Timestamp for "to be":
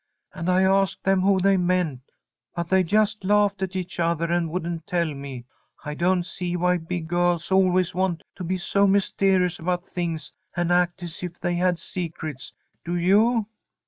8.37-8.57